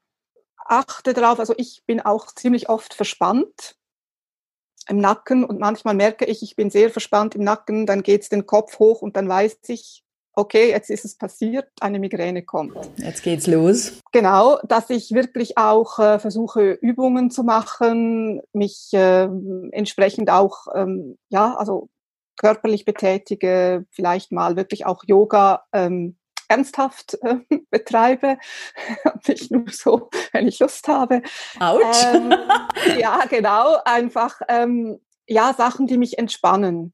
Achte 0.65 1.13
darauf, 1.13 1.39
also 1.39 1.53
ich 1.57 1.83
bin 1.85 2.01
auch 2.01 2.27
ziemlich 2.33 2.69
oft 2.69 2.93
verspannt 2.93 3.75
im 4.87 4.97
Nacken 4.97 5.43
und 5.43 5.59
manchmal 5.59 5.93
merke 5.93 6.25
ich, 6.25 6.41
ich 6.41 6.55
bin 6.55 6.69
sehr 6.69 6.89
verspannt 6.89 7.35
im 7.35 7.43
Nacken, 7.43 7.85
dann 7.85 8.01
geht 8.01 8.21
es 8.21 8.29
den 8.29 8.45
Kopf 8.45 8.79
hoch 8.79 9.01
und 9.01 9.15
dann 9.15 9.27
weiß 9.27 9.59
ich, 9.67 10.03
okay, 10.35 10.69
jetzt 10.69 10.89
ist 10.89 11.05
es 11.05 11.17
passiert, 11.17 11.69
eine 11.79 11.99
Migräne 11.99 12.43
kommt. 12.43 12.77
Jetzt 12.97 13.23
geht's 13.23 13.47
los. 13.47 13.99
Genau, 14.11 14.59
dass 14.67 14.89
ich 14.89 15.11
wirklich 15.11 15.57
auch 15.57 15.99
äh, 15.99 16.19
versuche, 16.19 16.71
Übungen 16.73 17.31
zu 17.31 17.43
machen, 17.43 18.41
mich 18.51 18.89
äh, 18.93 19.27
entsprechend 19.71 20.29
auch, 20.29 20.67
ähm, 20.73 21.17
ja, 21.29 21.55
also 21.55 21.89
körperlich 22.37 22.85
betätige, 22.85 23.85
vielleicht 23.91 24.31
mal 24.31 24.55
wirklich 24.55 24.85
auch 24.85 25.03
Yoga 25.05 25.65
ähm, 25.71 26.17
ernsthaft 26.47 27.17
äh, 27.21 27.37
betreibe, 27.69 28.37
nicht 29.27 29.51
nur 29.51 29.65
so, 29.69 30.09
wenn 30.31 30.47
ich 30.47 30.59
Lust 30.59 30.87
habe. 30.87 31.21
Autsch. 31.59 32.03
Ähm, 32.13 32.33
ja, 32.99 33.25
genau, 33.29 33.77
einfach 33.85 34.41
ähm, 34.47 34.99
ja 35.27 35.53
Sachen, 35.53 35.87
die 35.87 35.97
mich 35.97 36.17
entspannen 36.17 36.93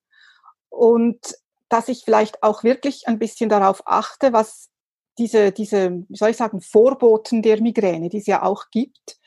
und 0.70 1.36
dass 1.70 1.88
ich 1.88 2.04
vielleicht 2.04 2.44
auch 2.44 2.64
wirklich 2.64 3.08
ein 3.08 3.20
bisschen 3.20 3.50
darauf 3.50 3.84
achte, 3.86 4.34
was 4.34 4.70
diese 5.18 5.52
diese, 5.52 6.04
wie 6.08 6.18
soll 6.18 6.30
ich 6.30 6.38
sagen, 6.38 6.62
Vorboten 6.62 7.42
der 7.42 7.62
Migräne, 7.62 8.10
die 8.10 8.18
es 8.18 8.28
ja 8.28 8.44
auch 8.44 8.66
gibt, 8.72 9.20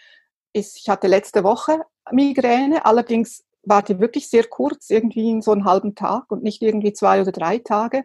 ist. 0.52 0.76
Ich 0.76 0.88
hatte 0.88 1.06
letzte 1.06 1.44
Woche 1.44 1.80
Migräne, 2.11 2.84
allerdings 2.84 3.44
war 3.64 3.82
die 3.82 4.00
wirklich 4.00 4.28
sehr 4.28 4.44
kurz, 4.44 4.90
irgendwie 4.90 5.30
in 5.30 5.42
so 5.42 5.52
einen 5.52 5.64
halben 5.64 5.94
Tag 5.94 6.30
und 6.30 6.42
nicht 6.42 6.62
irgendwie 6.62 6.92
zwei 6.92 7.20
oder 7.20 7.32
drei 7.32 7.58
Tage. 7.58 8.04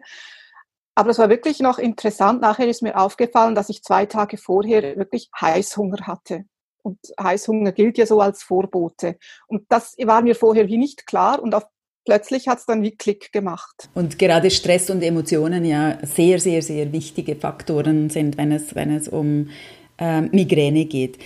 Aber 0.94 1.10
es 1.10 1.18
war 1.18 1.28
wirklich 1.28 1.60
noch 1.60 1.78
interessant. 1.78 2.40
Nachher 2.40 2.68
ist 2.68 2.82
mir 2.82 2.96
aufgefallen, 2.96 3.54
dass 3.54 3.68
ich 3.68 3.82
zwei 3.82 4.06
Tage 4.06 4.36
vorher 4.36 4.96
wirklich 4.96 5.30
Heißhunger 5.40 6.06
hatte. 6.06 6.44
Und 6.82 6.98
Heißhunger 7.20 7.72
gilt 7.72 7.98
ja 7.98 8.06
so 8.06 8.20
als 8.20 8.42
Vorbote. 8.42 9.18
Und 9.46 9.66
das 9.68 9.96
war 10.02 10.22
mir 10.22 10.34
vorher 10.34 10.68
wie 10.68 10.78
nicht 10.78 11.06
klar. 11.06 11.42
Und 11.42 11.54
auf, 11.54 11.64
plötzlich 12.08 12.48
hat 12.48 12.58
es 12.58 12.64
dann 12.64 12.82
wie 12.82 12.92
Klick 12.92 13.32
gemacht. 13.32 13.90
Und 13.94 14.18
gerade 14.18 14.50
Stress 14.50 14.88
und 14.88 15.02
Emotionen 15.02 15.66
ja 15.66 15.98
sehr, 16.02 16.40
sehr, 16.40 16.62
sehr 16.62 16.90
wichtige 16.90 17.36
Faktoren 17.36 18.08
sind, 18.08 18.38
wenn 18.38 18.50
es, 18.50 18.74
wenn 18.74 18.90
es 18.90 19.08
um 19.08 19.50
äh, 19.98 20.22
Migräne 20.22 20.86
geht. 20.86 21.18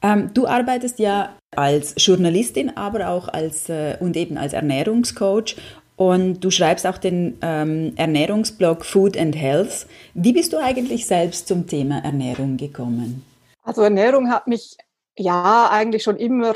Ähm, 0.00 0.30
du 0.34 0.46
arbeitest 0.46 1.00
ja 1.00 1.36
als 1.56 1.94
Journalistin, 1.96 2.76
aber 2.76 3.08
auch 3.08 3.26
als 3.26 3.68
äh, 3.68 3.96
und 3.98 4.16
eben 4.16 4.38
als 4.38 4.52
Ernährungscoach 4.52 5.56
und 5.96 6.44
du 6.44 6.52
schreibst 6.52 6.86
auch 6.86 6.98
den 6.98 7.36
ähm, 7.42 7.94
Ernährungsblog 7.96 8.84
Food 8.84 9.18
and 9.18 9.34
Health. 9.34 9.88
Wie 10.14 10.32
bist 10.32 10.52
du 10.52 10.58
eigentlich 10.58 11.04
selbst 11.06 11.48
zum 11.48 11.66
Thema 11.66 11.98
Ernährung 12.04 12.56
gekommen? 12.56 13.24
Also 13.64 13.82
Ernährung 13.82 14.30
hat 14.30 14.46
mich 14.46 14.76
ja 15.16 15.68
eigentlich 15.68 16.04
schon 16.04 16.16
immer 16.16 16.54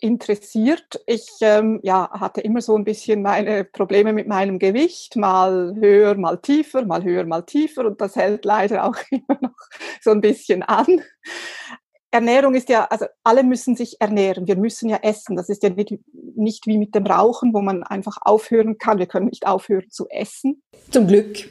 interessiert. 0.00 1.00
Ich 1.06 1.28
ähm, 1.40 1.80
ja, 1.82 2.10
hatte 2.12 2.40
immer 2.40 2.60
so 2.60 2.76
ein 2.76 2.84
bisschen 2.84 3.22
meine 3.22 3.64
Probleme 3.64 4.12
mit 4.12 4.26
meinem 4.26 4.58
Gewicht, 4.58 5.16
mal 5.16 5.74
höher, 5.76 6.14
mal 6.16 6.38
tiefer, 6.38 6.84
mal 6.84 7.04
höher, 7.04 7.24
mal 7.24 7.42
tiefer 7.42 7.86
und 7.86 8.00
das 8.00 8.16
hält 8.16 8.44
leider 8.44 8.84
auch 8.84 8.96
immer 9.10 9.38
noch 9.40 9.56
so 10.00 10.10
ein 10.10 10.20
bisschen 10.20 10.62
an. 10.62 11.02
Ernährung 12.12 12.54
ist 12.54 12.68
ja, 12.68 12.86
also 12.86 13.06
alle 13.22 13.44
müssen 13.44 13.76
sich 13.76 14.00
ernähren. 14.00 14.48
Wir 14.48 14.56
müssen 14.56 14.88
ja 14.88 14.98
essen. 15.02 15.36
Das 15.36 15.48
ist 15.48 15.62
ja 15.62 15.70
nicht, 15.70 15.96
nicht 16.12 16.66
wie 16.66 16.76
mit 16.76 16.94
dem 16.94 17.06
Rauchen, 17.06 17.54
wo 17.54 17.60
man 17.60 17.84
einfach 17.84 18.18
aufhören 18.22 18.78
kann. 18.78 18.98
Wir 18.98 19.06
können 19.06 19.26
nicht 19.26 19.46
aufhören 19.46 19.90
zu 19.90 20.08
essen. 20.08 20.62
Zum 20.90 21.06
Glück. 21.06 21.50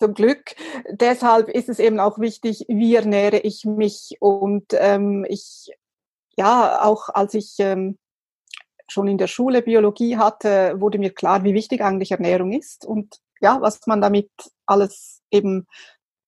Zum 0.00 0.14
Glück. 0.14 0.54
Deshalb 0.90 1.48
ist 1.48 1.68
es 1.68 1.78
eben 1.78 2.00
auch 2.00 2.18
wichtig, 2.18 2.64
wie 2.68 2.94
ernähre 2.94 3.38
ich 3.38 3.64
mich. 3.64 4.16
Und 4.20 4.66
ähm, 4.72 5.26
ich, 5.28 5.72
ja, 6.38 6.82
auch 6.82 7.08
als 7.08 7.34
ich 7.34 7.56
ähm, 7.58 7.98
schon 8.88 9.08
in 9.08 9.18
der 9.18 9.26
Schule 9.26 9.60
Biologie 9.60 10.16
hatte, 10.16 10.80
wurde 10.80 10.98
mir 10.98 11.12
klar, 11.12 11.42
wie 11.42 11.52
wichtig 11.52 11.82
eigentlich 11.82 12.12
Ernährung 12.12 12.52
ist 12.52 12.86
und 12.86 13.20
ja, 13.40 13.60
was 13.60 13.86
man 13.86 14.00
damit 14.00 14.30
alles 14.64 15.20
eben 15.30 15.66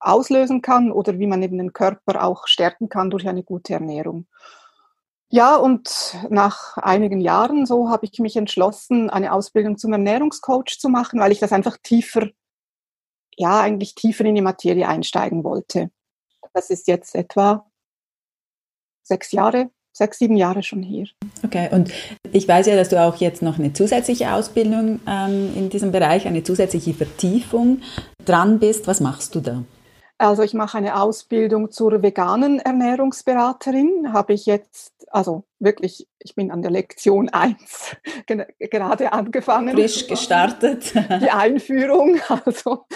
auslösen 0.00 0.62
kann 0.62 0.90
oder 0.90 1.18
wie 1.18 1.28
man 1.28 1.42
eben 1.42 1.58
den 1.58 1.72
Körper 1.72 2.24
auch 2.24 2.48
stärken 2.48 2.88
kann 2.88 3.10
durch 3.10 3.28
eine 3.28 3.44
gute 3.44 3.74
Ernährung. 3.74 4.26
Ja, 5.28 5.54
und 5.54 6.16
nach 6.28 6.76
einigen 6.76 7.20
Jahren 7.20 7.64
so 7.64 7.88
habe 7.88 8.06
ich 8.06 8.18
mich 8.18 8.36
entschlossen, 8.36 9.10
eine 9.10 9.32
Ausbildung 9.32 9.78
zum 9.78 9.92
Ernährungscoach 9.92 10.78
zu 10.80 10.88
machen, 10.88 11.20
weil 11.20 11.30
ich 11.30 11.38
das 11.38 11.52
einfach 11.52 11.76
tiefer, 11.76 12.28
ja, 13.36 13.60
eigentlich 13.60 13.94
tiefer 13.94 14.24
in 14.24 14.34
die 14.34 14.42
Materie 14.42 14.88
einsteigen 14.88 15.44
wollte. 15.44 15.92
Das 16.52 16.68
ist 16.70 16.88
jetzt 16.88 17.14
etwa 17.14 17.70
sechs 19.04 19.30
Jahre, 19.30 19.70
sechs, 20.00 20.18
sieben 20.18 20.36
Jahre 20.36 20.62
schon 20.62 20.82
hier. 20.82 21.06
Okay, 21.44 21.68
und 21.70 21.90
ich 22.32 22.48
weiß 22.48 22.66
ja, 22.66 22.74
dass 22.74 22.88
du 22.88 23.00
auch 23.00 23.16
jetzt 23.16 23.42
noch 23.42 23.58
eine 23.58 23.74
zusätzliche 23.74 24.32
Ausbildung 24.32 24.98
ähm, 25.06 25.52
in 25.54 25.68
diesem 25.68 25.92
Bereich, 25.92 26.26
eine 26.26 26.42
zusätzliche 26.42 26.94
Vertiefung 26.94 27.82
dran 28.24 28.58
bist. 28.58 28.86
Was 28.86 29.00
machst 29.00 29.34
du 29.34 29.40
da? 29.40 29.62
Also 30.16 30.42
ich 30.42 30.54
mache 30.54 30.78
eine 30.78 31.00
Ausbildung 31.00 31.70
zur 31.70 32.02
veganen 32.02 32.60
Ernährungsberaterin. 32.60 34.12
Habe 34.12 34.32
ich 34.32 34.46
jetzt, 34.46 34.92
also 35.10 35.44
wirklich, 35.58 36.08
ich 36.18 36.34
bin 36.34 36.50
an 36.50 36.62
der 36.62 36.70
Lektion 36.70 37.28
1 37.28 37.96
gerade 38.70 39.12
angefangen. 39.12 39.74
Frisch 39.74 40.06
gestartet. 40.06 40.94
Die 40.94 41.30
Einführung. 41.30 42.18
Also, 42.44 42.86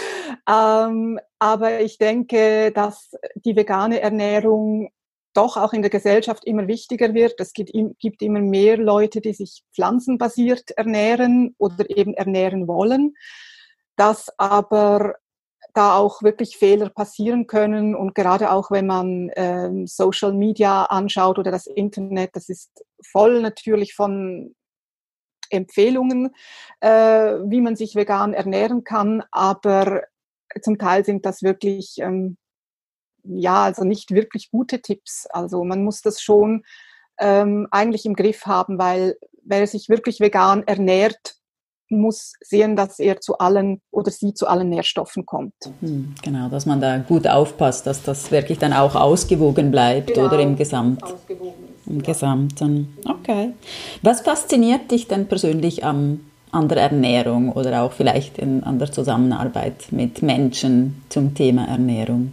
ähm, 0.48 1.18
aber 1.38 1.80
ich 1.80 1.98
denke, 1.98 2.72
dass 2.72 3.14
die 3.34 3.56
vegane 3.56 4.00
Ernährung 4.00 4.90
doch 5.34 5.56
auch 5.56 5.72
in 5.72 5.82
der 5.82 5.90
Gesellschaft 5.90 6.44
immer 6.44 6.66
wichtiger 6.68 7.12
wird. 7.14 7.38
Es 7.38 7.52
gibt, 7.52 7.72
gibt 7.98 8.22
immer 8.22 8.40
mehr 8.40 8.76
Leute, 8.76 9.20
die 9.20 9.32
sich 9.32 9.62
pflanzenbasiert 9.74 10.70
ernähren 10.72 11.54
oder 11.58 11.88
eben 11.90 12.14
ernähren 12.14 12.66
wollen. 12.66 13.14
Dass 13.96 14.30
aber 14.38 15.14
da 15.74 15.96
auch 15.96 16.22
wirklich 16.22 16.56
Fehler 16.56 16.88
passieren 16.88 17.46
können. 17.46 17.94
Und 17.94 18.14
gerade 18.14 18.52
auch 18.52 18.70
wenn 18.70 18.86
man 18.86 19.30
ähm, 19.34 19.86
Social 19.86 20.32
Media 20.32 20.84
anschaut 20.84 21.38
oder 21.38 21.50
das 21.50 21.66
Internet, 21.66 22.30
das 22.34 22.48
ist 22.48 22.70
voll 23.02 23.42
natürlich 23.42 23.94
von 23.94 24.54
Empfehlungen, 25.50 26.34
äh, 26.80 26.88
wie 26.88 27.60
man 27.60 27.76
sich 27.76 27.96
vegan 27.96 28.34
ernähren 28.34 28.84
kann. 28.84 29.24
Aber 29.32 30.02
zum 30.62 30.78
Teil 30.78 31.04
sind 31.04 31.26
das 31.26 31.42
wirklich, 31.42 31.96
ähm, 31.98 32.36
ja, 33.24 33.64
also 33.64 33.84
nicht 33.84 34.10
wirklich 34.10 34.50
gute 34.50 34.80
Tipps. 34.80 35.26
Also 35.30 35.64
man 35.64 35.84
muss 35.84 36.02
das 36.02 36.20
schon 36.20 36.62
ähm, 37.18 37.66
eigentlich 37.70 38.06
im 38.06 38.14
Griff 38.14 38.46
haben, 38.46 38.78
weil 38.78 39.16
wer 39.42 39.66
sich 39.66 39.88
wirklich 39.88 40.20
vegan 40.20 40.66
ernährt, 40.66 41.36
muss 41.90 42.32
sehen, 42.40 42.76
dass 42.76 42.98
er 42.98 43.20
zu 43.20 43.38
allen 43.38 43.80
oder 43.90 44.10
sie 44.10 44.34
zu 44.34 44.46
allen 44.46 44.70
Nährstoffen 44.70 45.26
kommt. 45.26 45.54
Hm, 45.80 46.14
genau, 46.22 46.48
dass 46.48 46.66
man 46.66 46.80
da 46.80 46.98
gut 46.98 47.26
aufpasst, 47.26 47.86
dass 47.86 48.02
das 48.02 48.30
wirklich 48.30 48.58
dann 48.58 48.72
auch 48.72 48.94
ausgewogen 48.94 49.70
bleibt 49.70 50.14
genau, 50.14 50.26
oder 50.26 50.40
im 50.40 50.56
Gesamt. 50.56 51.02
Im 51.86 52.02
Gesamten. 52.02 52.96
Okay. 53.04 53.52
Was 54.02 54.22
fasziniert 54.22 54.90
dich 54.90 55.06
denn 55.06 55.28
persönlich 55.28 55.84
am, 55.84 56.20
an 56.50 56.68
der 56.68 56.78
Ernährung 56.78 57.52
oder 57.52 57.82
auch 57.82 57.92
vielleicht 57.92 58.38
in, 58.38 58.64
an 58.64 58.78
der 58.78 58.90
Zusammenarbeit 58.90 59.92
mit 59.92 60.22
Menschen 60.22 61.02
zum 61.10 61.34
Thema 61.34 61.66
Ernährung? 61.66 62.32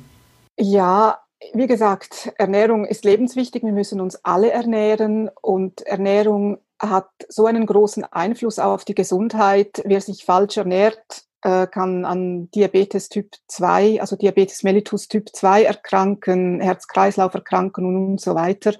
Ja, 0.57 1.19
wie 1.53 1.67
gesagt, 1.67 2.31
Ernährung 2.37 2.85
ist 2.85 3.03
lebenswichtig. 3.03 3.63
Wir 3.63 3.71
müssen 3.71 3.99
uns 3.99 4.23
alle 4.23 4.51
ernähren 4.51 5.29
und 5.41 5.81
Ernährung 5.81 6.59
hat 6.79 7.09
so 7.29 7.45
einen 7.45 7.65
großen 7.65 8.03
Einfluss 8.03 8.59
auf 8.59 8.85
die 8.85 8.95
Gesundheit. 8.95 9.81
Wer 9.85 10.01
sich 10.01 10.25
falsch 10.25 10.57
ernährt, 10.57 11.25
äh, 11.41 11.67
kann 11.67 12.05
an 12.05 12.49
Diabetes 12.51 13.09
Typ 13.09 13.35
2, 13.47 14.01
also 14.01 14.15
Diabetes 14.15 14.63
mellitus 14.63 15.07
Typ 15.07 15.29
2 15.33 15.63
erkranken, 15.63 16.59
Herz-Kreislauf 16.59 17.33
erkranken 17.33 17.85
und 17.85 18.21
so 18.21 18.35
weiter. 18.35 18.73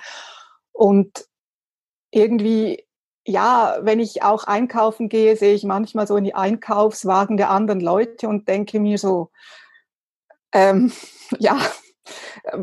Und 0.71 1.25
irgendwie, 2.11 2.85
ja, 3.25 3.77
wenn 3.81 3.99
ich 3.99 4.23
auch 4.23 4.43
einkaufen 4.43 5.09
gehe, 5.09 5.35
sehe 5.35 5.53
ich 5.53 5.63
manchmal 5.63 6.07
so 6.07 6.15
in 6.17 6.23
die 6.23 6.35
Einkaufswagen 6.35 7.37
der 7.37 7.49
anderen 7.49 7.81
Leute 7.81 8.27
und 8.27 8.47
denke 8.47 8.79
mir 8.79 8.97
so, 8.97 9.31
ähm, 10.53 10.91
ja, 11.39 11.59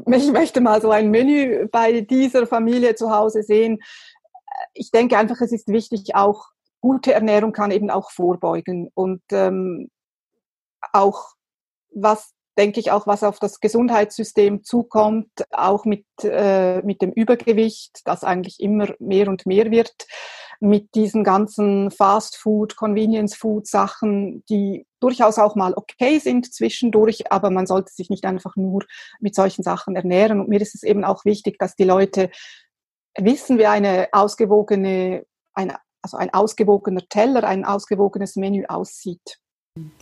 ich 0.07 0.31
möchte 0.33 0.61
mal 0.61 0.81
so 0.81 0.91
ein 0.91 1.11
Menü 1.11 1.69
bei 1.69 2.01
dieser 2.01 2.47
Familie 2.47 2.95
zu 2.95 3.11
Hause 3.11 3.43
sehen. 3.43 3.81
Ich 4.75 4.91
denke 4.91 5.17
einfach, 5.17 5.41
es 5.41 5.53
ist 5.53 5.69
wichtig, 5.69 6.15
auch 6.15 6.49
gute 6.81 7.13
Ernährung 7.13 7.53
kann 7.53 7.71
eben 7.71 7.91
auch 7.91 8.11
vorbeugen. 8.11 8.91
Und 8.95 9.23
ähm, 9.33 9.91
auch 10.93 11.35
was 11.95 12.35
denke 12.59 12.81
ich 12.81 12.91
auch, 12.91 13.07
was 13.07 13.23
auf 13.23 13.39
das 13.39 13.61
Gesundheitssystem 13.61 14.65
zukommt, 14.65 15.31
auch 15.53 15.85
mit, 15.85 16.05
äh, 16.23 16.83
mit 16.83 17.01
dem 17.03 17.13
Übergewicht, 17.13 18.01
das 18.05 18.25
eigentlich 18.25 18.59
immer 18.59 18.89
mehr 18.99 19.29
und 19.29 19.47
mehr 19.47 19.71
wird, 19.71 19.95
mit 20.61 20.95
diesen 20.95 21.23
ganzen 21.23 21.91
Fast 21.91 22.37
Food, 22.37 22.77
Convenience 22.77 23.37
Food 23.37 23.67
Sachen, 23.67 24.45
die 24.49 24.87
durchaus 25.01 25.39
auch 25.39 25.55
mal 25.55 25.75
okay 25.75 26.19
sind 26.19 26.53
zwischendurch, 26.53 27.31
aber 27.31 27.51
man 27.51 27.67
sollte 27.67 27.93
sich 27.93 28.11
nicht 28.11 28.25
einfach 28.25 28.57
nur 28.57 28.85
mit 29.21 29.35
solchen 29.35 29.63
Sachen 29.63 29.95
ernähren. 29.95 30.41
Und 30.41 30.49
mir 30.49 30.61
ist 30.61 30.75
es 30.75 30.83
eben 30.83 31.05
auch 31.05 31.25
wichtig, 31.25 31.59
dass 31.59 31.77
die 31.77 31.85
Leute 31.85 32.31
wissen, 33.17 33.59
wie 33.59 33.67
eine 33.67 34.09
ausgewogene, 34.13 35.25
ein, 35.55 35.73
also 36.03 36.17
ein 36.17 36.33
ausgewogener 36.35 37.03
Teller, 37.09 37.45
ein 37.45 37.65
ausgewogenes 37.65 38.37
Menü 38.37 38.65
aussieht. 38.67 39.39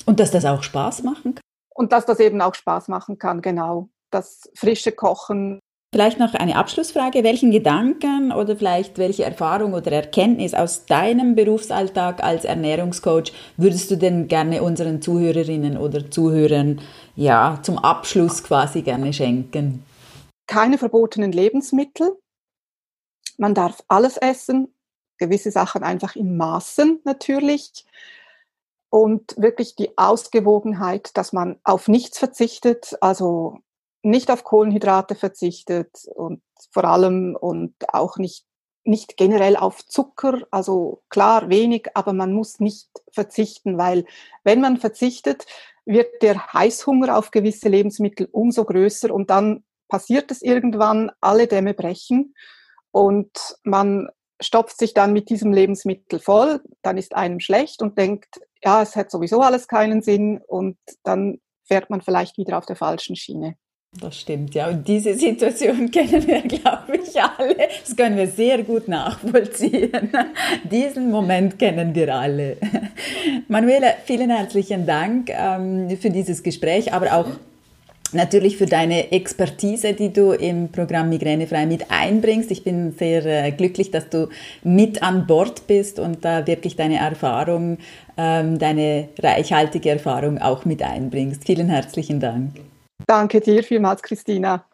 Und 0.06 0.20
dass 0.20 0.30
das 0.30 0.44
auch 0.44 0.62
Spaß 0.62 1.02
machen 1.02 1.34
kann? 1.34 1.42
Und 1.74 1.92
dass 1.92 2.06
das 2.06 2.20
eben 2.20 2.40
auch 2.40 2.54
Spaß 2.54 2.88
machen 2.88 3.18
kann, 3.18 3.42
genau. 3.42 3.90
Das 4.10 4.50
frische 4.54 4.92
Kochen. 4.92 5.60
Vielleicht 5.94 6.18
noch 6.18 6.34
eine 6.34 6.56
Abschlussfrage. 6.56 7.24
Welchen 7.24 7.50
Gedanken 7.50 8.32
oder 8.32 8.56
vielleicht 8.56 8.98
welche 8.98 9.24
Erfahrung 9.24 9.72
oder 9.72 9.92
Erkenntnis 9.92 10.52
aus 10.52 10.84
deinem 10.84 11.34
Berufsalltag 11.34 12.22
als 12.22 12.44
Ernährungscoach 12.44 13.32
würdest 13.56 13.90
du 13.90 13.96
denn 13.96 14.28
gerne 14.28 14.62
unseren 14.62 15.00
Zuhörerinnen 15.00 15.78
oder 15.78 16.10
Zuhörern 16.10 16.80
ja 17.14 17.60
zum 17.62 17.78
Abschluss 17.78 18.42
quasi 18.42 18.82
gerne 18.82 19.12
schenken? 19.12 19.84
Keine 20.46 20.76
verbotenen 20.76 21.32
Lebensmittel, 21.32 22.16
man 23.38 23.54
darf 23.54 23.82
alles 23.88 24.16
essen, 24.16 24.74
gewisse 25.18 25.50
Sachen 25.50 25.82
einfach 25.82 26.16
in 26.16 26.36
Maßen 26.36 27.00
natürlich. 27.04 27.84
Und 28.88 29.34
wirklich 29.36 29.74
die 29.74 29.98
Ausgewogenheit, 29.98 31.16
dass 31.16 31.32
man 31.32 31.58
auf 31.64 31.88
nichts 31.88 32.18
verzichtet, 32.18 32.96
also 33.00 33.58
nicht 34.06 34.30
auf 34.30 34.44
Kohlenhydrate 34.44 35.14
verzichtet 35.14 35.90
und 36.14 36.40
vor 36.70 36.84
allem 36.84 37.36
und 37.38 37.74
auch 37.92 38.18
nicht, 38.18 38.46
nicht 38.84 39.16
generell 39.16 39.56
auf 39.56 39.84
Zucker, 39.84 40.46
also 40.50 41.02
klar 41.08 41.50
wenig, 41.50 41.88
aber 41.94 42.12
man 42.12 42.32
muss 42.32 42.60
nicht 42.60 42.88
verzichten, 43.12 43.78
weil 43.78 44.04
wenn 44.44 44.60
man 44.60 44.76
verzichtet, 44.76 45.46
wird 45.84 46.22
der 46.22 46.52
Heißhunger 46.52 47.16
auf 47.16 47.30
gewisse 47.30 47.68
Lebensmittel 47.68 48.28
umso 48.30 48.64
größer 48.64 49.12
und 49.12 49.30
dann 49.30 49.64
passiert 49.88 50.30
es 50.30 50.42
irgendwann, 50.42 51.10
alle 51.20 51.48
Dämme 51.48 51.74
brechen 51.74 52.34
und 52.92 53.56
man 53.64 54.08
stopft 54.40 54.78
sich 54.78 54.94
dann 54.94 55.12
mit 55.12 55.30
diesem 55.30 55.52
Lebensmittel 55.52 56.20
voll, 56.20 56.60
dann 56.82 56.96
ist 56.96 57.14
einem 57.16 57.40
schlecht 57.40 57.82
und 57.82 57.98
denkt, 57.98 58.40
ja, 58.62 58.82
es 58.82 58.94
hat 58.94 59.10
sowieso 59.10 59.40
alles 59.40 59.66
keinen 59.66 60.02
Sinn 60.02 60.40
und 60.46 60.78
dann 61.02 61.40
fährt 61.64 61.90
man 61.90 62.02
vielleicht 62.02 62.38
wieder 62.38 62.58
auf 62.58 62.66
der 62.66 62.76
falschen 62.76 63.16
Schiene. 63.16 63.56
Das 64.00 64.20
stimmt, 64.20 64.54
ja. 64.54 64.68
Und 64.68 64.86
diese 64.86 65.14
Situation 65.14 65.90
kennen 65.90 66.26
wir, 66.26 66.42
glaube 66.42 66.98
ich, 67.02 67.20
alle. 67.20 67.56
Das 67.84 67.96
können 67.96 68.16
wir 68.16 68.26
sehr 68.26 68.62
gut 68.62 68.88
nachvollziehen. 68.88 70.10
Diesen 70.70 71.10
Moment 71.10 71.58
kennen 71.58 71.94
wir 71.94 72.14
alle. 72.14 72.56
Manuela, 73.48 73.94
vielen 74.04 74.30
herzlichen 74.30 74.86
Dank 74.86 75.30
ähm, 75.30 75.96
für 75.98 76.10
dieses 76.10 76.42
Gespräch, 76.42 76.92
aber 76.92 77.14
auch 77.14 77.26
natürlich 78.12 78.56
für 78.56 78.66
deine 78.66 79.12
Expertise, 79.12 79.94
die 79.94 80.12
du 80.12 80.32
im 80.32 80.68
Programm 80.70 81.08
Migränefrei 81.08 81.66
mit 81.66 81.90
einbringst. 81.90 82.50
Ich 82.50 82.64
bin 82.64 82.92
sehr 82.92 83.24
äh, 83.24 83.50
glücklich, 83.52 83.90
dass 83.90 84.08
du 84.10 84.28
mit 84.62 85.02
an 85.02 85.26
Bord 85.26 85.66
bist 85.66 85.98
und 85.98 86.24
da 86.24 86.46
wirklich 86.46 86.76
deine 86.76 86.98
Erfahrung, 86.98 87.78
ähm, 88.16 88.58
deine 88.58 89.08
reichhaltige 89.18 89.90
Erfahrung 89.90 90.38
auch 90.38 90.64
mit 90.64 90.82
einbringst. 90.82 91.44
Vielen 91.44 91.68
herzlichen 91.68 92.20
Dank. 92.20 92.52
Danke 93.04 93.40
dir 93.40 93.62
vielmals, 93.62 94.02
Christina. 94.02 94.64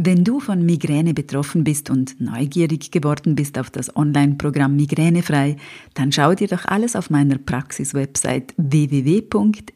Wenn 0.00 0.22
du 0.22 0.38
von 0.38 0.64
Migräne 0.64 1.12
betroffen 1.12 1.64
bist 1.64 1.90
und 1.90 2.20
neugierig 2.20 2.92
geworden 2.92 3.34
bist 3.34 3.58
auf 3.58 3.68
das 3.68 3.96
Online-Programm 3.96 4.76
Migränefrei, 4.76 5.56
dann 5.94 6.12
schau 6.12 6.36
dir 6.36 6.46
doch 6.46 6.66
alles 6.66 6.94
auf 6.94 7.10
meiner 7.10 7.36
Praxis-Website 7.36 8.54
www.jacom.ch 8.56 9.66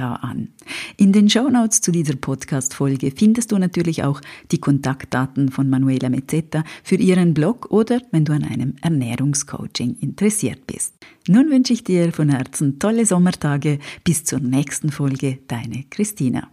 an. 0.00 0.48
In 0.96 1.12
den 1.12 1.28
Shownotes 1.28 1.80
zu 1.80 1.90
dieser 1.90 2.14
Podcast-Folge 2.14 3.10
findest 3.10 3.50
du 3.50 3.58
natürlich 3.58 4.04
auch 4.04 4.20
die 4.52 4.60
Kontaktdaten 4.60 5.50
von 5.50 5.68
Manuela 5.68 6.08
Mezzetta 6.08 6.62
für 6.84 6.94
ihren 6.94 7.34
Blog 7.34 7.72
oder 7.72 8.00
wenn 8.12 8.24
du 8.24 8.34
an 8.34 8.44
einem 8.44 8.76
Ernährungscoaching 8.82 9.96
interessiert 9.98 10.64
bist. 10.68 10.94
Nun 11.26 11.50
wünsche 11.50 11.72
ich 11.72 11.82
dir 11.82 12.12
von 12.12 12.28
Herzen 12.28 12.78
tolle 12.78 13.04
Sommertage. 13.04 13.80
Bis 14.04 14.22
zur 14.22 14.38
nächsten 14.38 14.92
Folge, 14.92 15.40
deine 15.48 15.86
Christina. 15.90 16.52